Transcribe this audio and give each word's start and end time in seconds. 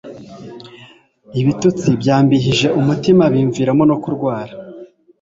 Ibitutsi 1.39 1.87
byambihije 2.01 2.67
umutima 2.79 3.23
bimviramo 3.33 3.83
no 3.89 3.97
kurwara 4.03 4.53